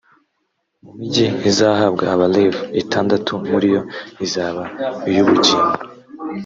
mu 0.83 0.91
migi 0.97 1.27
izahabwa 1.49 2.03
abalevi, 2.15 2.61
itandatu 2.81 3.31
muri 3.49 3.67
yo, 3.75 3.81
izaba 4.25 4.63
iy’ubugingo 5.09 5.77